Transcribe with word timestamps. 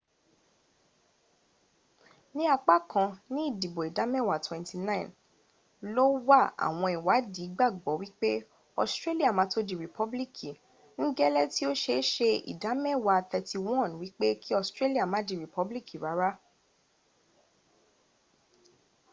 ní 2.35 2.43
apá 2.55 2.75
kan 2.91 3.09
ní 3.33 3.41
idìbo 3.51 3.81
ìdámẹ́wa 3.89 4.35
29 4.45 5.07
ló 5.93 6.03
wà 6.27 6.39
àwọn 6.65 6.89
ìwádí 6.97 7.43
gbagbo 7.55 7.91
wipe 8.01 8.31
ọstrelia 8.83 9.35
mato 9.39 9.59
di 9.67 9.73
ripobiliki 9.83 10.51
n 11.01 11.05
gẹ́lẹ́ 11.17 11.49
ti 11.53 11.61
o 11.71 11.73
ṣeéṣe 11.83 12.29
idamewa 12.51 13.15
31 13.31 13.89
wipe 14.01 14.27
kí 14.43 14.51
ostrelia 14.61 15.05
ma 15.11 15.19
di 15.27 15.33
ripobiliki 15.43 15.95
rara 16.03 16.31